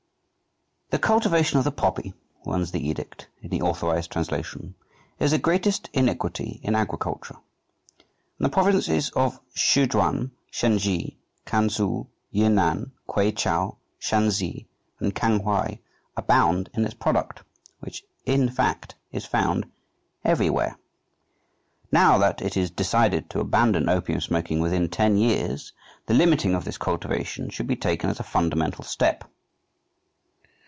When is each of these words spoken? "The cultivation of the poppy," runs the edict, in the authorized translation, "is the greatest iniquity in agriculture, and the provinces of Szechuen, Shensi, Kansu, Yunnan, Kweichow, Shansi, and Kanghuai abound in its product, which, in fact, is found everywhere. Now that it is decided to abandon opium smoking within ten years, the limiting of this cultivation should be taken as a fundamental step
"The 0.93 0.99
cultivation 0.99 1.57
of 1.57 1.63
the 1.63 1.71
poppy," 1.71 2.13
runs 2.45 2.71
the 2.71 2.85
edict, 2.85 3.29
in 3.41 3.49
the 3.49 3.61
authorized 3.61 4.11
translation, 4.11 4.75
"is 5.21 5.31
the 5.31 5.37
greatest 5.37 5.89
iniquity 5.93 6.59
in 6.63 6.75
agriculture, 6.75 7.37
and 8.37 8.45
the 8.45 8.49
provinces 8.49 9.09
of 9.11 9.39
Szechuen, 9.55 10.31
Shensi, 10.51 11.15
Kansu, 11.45 12.07
Yunnan, 12.31 12.91
Kweichow, 13.07 13.77
Shansi, 14.01 14.65
and 14.99 15.15
Kanghuai 15.15 15.79
abound 16.17 16.69
in 16.73 16.83
its 16.83 16.93
product, 16.93 17.43
which, 17.79 18.03
in 18.25 18.49
fact, 18.49 18.95
is 19.13 19.23
found 19.25 19.71
everywhere. 20.25 20.77
Now 21.89 22.17
that 22.17 22.41
it 22.41 22.57
is 22.57 22.69
decided 22.69 23.29
to 23.29 23.39
abandon 23.39 23.87
opium 23.87 24.19
smoking 24.19 24.59
within 24.59 24.89
ten 24.89 25.15
years, 25.17 25.71
the 26.07 26.13
limiting 26.13 26.53
of 26.53 26.65
this 26.65 26.77
cultivation 26.77 27.49
should 27.49 27.67
be 27.67 27.77
taken 27.77 28.09
as 28.09 28.19
a 28.19 28.23
fundamental 28.23 28.83
step 28.83 29.23